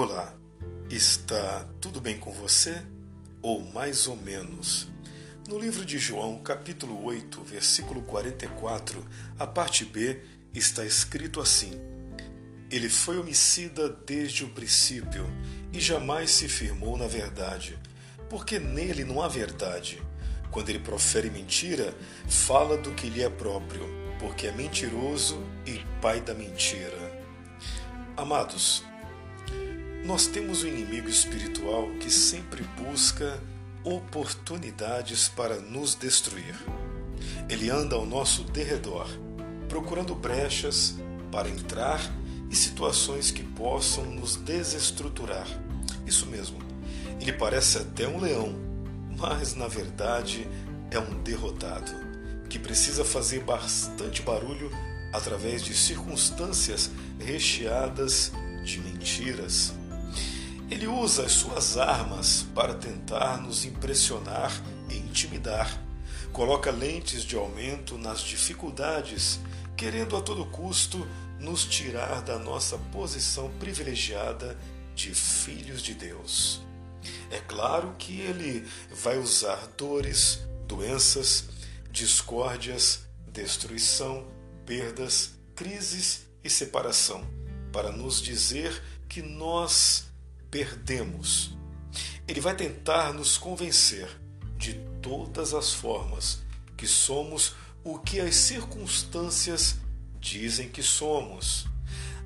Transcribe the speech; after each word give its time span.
Olá, 0.00 0.32
está 0.88 1.66
tudo 1.80 2.00
bem 2.00 2.16
com 2.20 2.30
você? 2.30 2.80
Ou 3.42 3.64
mais 3.72 4.06
ou 4.06 4.14
menos? 4.14 4.86
No 5.48 5.58
livro 5.58 5.84
de 5.84 5.98
João, 5.98 6.38
capítulo 6.38 7.02
8, 7.02 7.42
versículo 7.42 8.02
44, 8.02 9.04
a 9.36 9.44
parte 9.44 9.84
B, 9.84 10.22
está 10.54 10.84
escrito 10.84 11.40
assim: 11.40 11.72
Ele 12.70 12.88
foi 12.88 13.18
homicida 13.18 13.88
desde 13.88 14.44
o 14.44 14.50
princípio 14.50 15.26
e 15.72 15.80
jamais 15.80 16.30
se 16.30 16.46
firmou 16.46 16.96
na 16.96 17.08
verdade, 17.08 17.76
porque 18.30 18.60
nele 18.60 19.02
não 19.02 19.20
há 19.20 19.26
verdade. 19.26 20.00
Quando 20.52 20.68
ele 20.68 20.78
profere 20.78 21.28
mentira, 21.28 21.92
fala 22.28 22.76
do 22.76 22.92
que 22.92 23.10
lhe 23.10 23.24
é 23.24 23.28
próprio, 23.28 23.82
porque 24.20 24.46
é 24.46 24.52
mentiroso 24.52 25.42
e 25.66 25.84
pai 26.00 26.20
da 26.20 26.34
mentira. 26.34 27.20
Amados, 28.16 28.84
nós 30.04 30.26
temos 30.26 30.62
um 30.62 30.68
inimigo 30.68 31.08
espiritual 31.08 31.88
que 32.00 32.10
sempre 32.10 32.62
busca 32.76 33.40
oportunidades 33.84 35.28
para 35.28 35.56
nos 35.56 35.94
destruir. 35.94 36.54
Ele 37.48 37.70
anda 37.70 37.96
ao 37.96 38.06
nosso 38.06 38.44
derredor, 38.44 39.08
procurando 39.68 40.14
brechas 40.14 40.94
para 41.30 41.48
entrar 41.48 42.00
e 42.50 42.56
situações 42.56 43.30
que 43.30 43.42
possam 43.42 44.04
nos 44.04 44.36
desestruturar. 44.36 45.46
Isso 46.06 46.26
mesmo, 46.26 46.58
ele 47.20 47.32
parece 47.32 47.78
até 47.78 48.08
um 48.08 48.20
leão, 48.20 48.54
mas 49.18 49.54
na 49.54 49.68
verdade 49.68 50.46
é 50.90 50.98
um 50.98 51.22
derrotado 51.22 51.92
que 52.48 52.58
precisa 52.58 53.04
fazer 53.04 53.40
bastante 53.44 54.22
barulho 54.22 54.70
através 55.12 55.62
de 55.62 55.74
circunstâncias 55.74 56.90
recheadas 57.18 58.32
de 58.64 58.80
mentiras 58.80 59.77
ele 60.70 60.86
usa 60.86 61.24
as 61.24 61.32
suas 61.32 61.76
armas 61.76 62.46
para 62.54 62.74
tentar 62.74 63.38
nos 63.40 63.64
impressionar 63.64 64.52
e 64.90 64.96
intimidar. 64.96 65.70
Coloca 66.32 66.70
lentes 66.70 67.24
de 67.24 67.36
aumento 67.36 67.96
nas 67.96 68.20
dificuldades, 68.20 69.40
querendo 69.76 70.16
a 70.16 70.20
todo 70.20 70.44
custo 70.46 71.06
nos 71.38 71.64
tirar 71.64 72.20
da 72.20 72.38
nossa 72.38 72.76
posição 72.92 73.50
privilegiada 73.58 74.58
de 74.94 75.14
filhos 75.14 75.82
de 75.82 75.94
Deus. 75.94 76.60
É 77.30 77.38
claro 77.38 77.94
que 77.98 78.20
ele 78.20 78.66
vai 78.90 79.18
usar 79.18 79.68
dores, 79.76 80.40
doenças, 80.66 81.48
discórdias, 81.90 83.06
destruição, 83.32 84.26
perdas, 84.66 85.30
crises 85.54 86.26
e 86.44 86.50
separação 86.50 87.24
para 87.72 87.90
nos 87.90 88.20
dizer 88.20 88.82
que 89.08 89.22
nós 89.22 90.08
perdemos. 90.50 91.56
Ele 92.26 92.40
vai 92.40 92.54
tentar 92.54 93.12
nos 93.12 93.36
convencer 93.36 94.08
de 94.56 94.74
todas 95.00 95.54
as 95.54 95.72
formas 95.72 96.42
que 96.76 96.86
somos 96.86 97.54
o 97.82 97.98
que 97.98 98.20
as 98.20 98.34
circunstâncias 98.34 99.76
dizem 100.20 100.68
que 100.68 100.82
somos. 100.82 101.66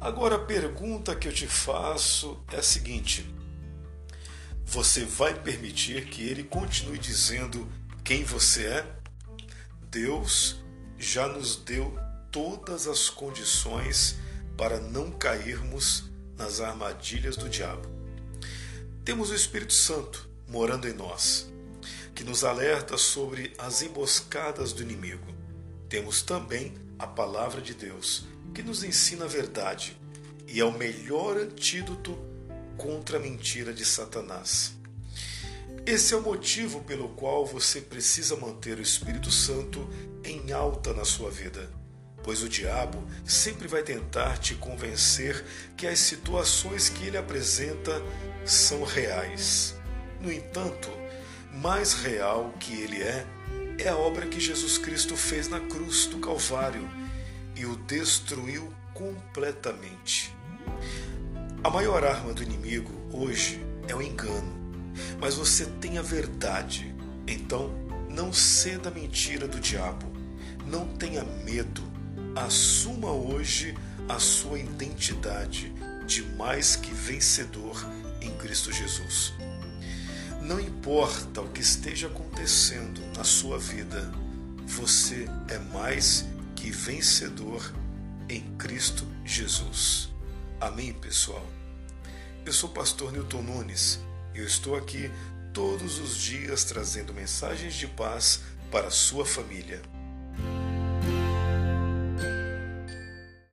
Agora 0.00 0.36
a 0.36 0.44
pergunta 0.44 1.16
que 1.16 1.26
eu 1.26 1.32
te 1.32 1.46
faço 1.46 2.38
é 2.52 2.56
a 2.56 2.62
seguinte: 2.62 3.26
você 4.64 5.04
vai 5.04 5.34
permitir 5.34 6.06
que 6.06 6.22
ele 6.22 6.42
continue 6.44 6.98
dizendo 6.98 7.70
quem 8.04 8.22
você 8.24 8.66
é? 8.66 8.96
Deus 9.90 10.56
já 10.98 11.26
nos 11.26 11.56
deu 11.56 11.96
todas 12.30 12.86
as 12.86 13.08
condições 13.08 14.16
para 14.56 14.78
não 14.78 15.10
cairmos 15.10 16.04
nas 16.36 16.60
armadilhas 16.60 17.36
do 17.36 17.48
diabo. 17.48 17.88
Temos 19.06 19.30
o 19.30 19.36
Espírito 19.36 19.72
Santo 19.72 20.28
morando 20.48 20.88
em 20.88 20.92
nós, 20.92 21.46
que 22.12 22.24
nos 22.24 22.42
alerta 22.42 22.98
sobre 22.98 23.52
as 23.56 23.80
emboscadas 23.80 24.72
do 24.72 24.82
inimigo. 24.82 25.32
Temos 25.88 26.22
também 26.22 26.74
a 26.98 27.06
palavra 27.06 27.60
de 27.60 27.72
Deus, 27.72 28.26
que 28.52 28.64
nos 28.64 28.82
ensina 28.82 29.26
a 29.26 29.28
verdade 29.28 29.96
e 30.48 30.58
é 30.58 30.64
o 30.64 30.76
melhor 30.76 31.36
antídoto 31.36 32.18
contra 32.76 33.18
a 33.18 33.20
mentira 33.20 33.72
de 33.72 33.84
Satanás. 33.84 34.72
Esse 35.86 36.12
é 36.12 36.16
o 36.16 36.22
motivo 36.22 36.80
pelo 36.80 37.10
qual 37.10 37.46
você 37.46 37.80
precisa 37.80 38.34
manter 38.34 38.76
o 38.76 38.82
Espírito 38.82 39.30
Santo 39.30 39.88
em 40.24 40.50
alta 40.50 40.92
na 40.92 41.04
sua 41.04 41.30
vida, 41.30 41.70
pois 42.26 42.42
o 42.42 42.48
diabo 42.48 43.02
sempre 43.24 43.68
vai 43.68 43.84
tentar 43.84 44.36
te 44.36 44.56
convencer 44.56 45.44
que 45.76 45.86
as 45.86 46.00
situações 46.00 46.88
que 46.88 47.06
ele 47.06 47.16
apresenta 47.16 48.02
são 48.44 48.82
reais. 48.82 49.76
No 50.20 50.32
entanto, 50.32 50.90
mais 51.52 51.94
real 51.94 52.52
que 52.58 52.74
ele 52.74 53.00
é, 53.00 53.24
é 53.78 53.88
a 53.88 53.96
obra 53.96 54.26
que 54.26 54.40
Jesus 54.40 54.76
Cristo 54.76 55.16
fez 55.16 55.46
na 55.46 55.60
cruz 55.60 56.06
do 56.06 56.18
Calvário 56.18 56.86
e 57.54 57.64
o 57.64 57.76
destruiu 57.76 58.74
completamente. 58.92 60.34
A 61.62 61.70
maior 61.70 62.04
arma 62.04 62.34
do 62.34 62.42
inimigo 62.42 62.92
hoje 63.12 63.64
é 63.86 63.94
o 63.94 64.02
engano, 64.02 64.52
mas 65.20 65.36
você 65.36 65.64
tem 65.80 65.96
a 65.96 66.02
verdade. 66.02 66.92
Então, 67.24 67.72
não 68.10 68.32
ceda 68.32 68.88
à 68.88 68.92
mentira 68.92 69.46
do 69.46 69.60
diabo. 69.60 70.06
Não 70.66 70.88
tenha 70.88 71.22
medo. 71.22 71.82
Assuma 72.36 73.10
hoje 73.10 73.74
a 74.06 74.18
sua 74.18 74.58
identidade 74.58 75.72
de 76.06 76.22
mais 76.36 76.76
que 76.76 76.92
vencedor 76.92 77.82
em 78.20 78.30
Cristo 78.36 78.70
Jesus. 78.70 79.32
Não 80.42 80.60
importa 80.60 81.40
o 81.40 81.48
que 81.48 81.62
esteja 81.62 82.08
acontecendo 82.08 83.00
na 83.16 83.24
sua 83.24 83.58
vida, 83.58 84.12
você 84.66 85.24
é 85.48 85.58
mais 85.58 86.26
que 86.54 86.70
vencedor 86.70 87.72
em 88.28 88.42
Cristo 88.58 89.06
Jesus. 89.24 90.10
Amém, 90.60 90.92
pessoal? 90.92 91.44
Eu 92.44 92.52
sou 92.52 92.68
o 92.68 92.72
pastor 92.74 93.12
Newton 93.12 93.40
Nunes 93.40 93.98
e 94.34 94.40
eu 94.40 94.46
estou 94.46 94.76
aqui 94.76 95.10
todos 95.54 95.98
os 95.98 96.18
dias 96.18 96.64
trazendo 96.64 97.14
mensagens 97.14 97.72
de 97.72 97.86
paz 97.86 98.42
para 98.70 98.88
a 98.88 98.90
sua 98.90 99.24
família. 99.24 99.80